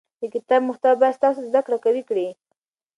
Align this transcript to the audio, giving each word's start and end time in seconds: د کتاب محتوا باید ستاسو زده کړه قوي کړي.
د 0.21 0.23
کتاب 0.33 0.61
محتوا 0.69 0.91
باید 1.01 1.17
ستاسو 1.19 1.41
زده 1.49 1.61
کړه 1.65 1.77
قوي 1.83 2.03
کړي. 2.09 2.27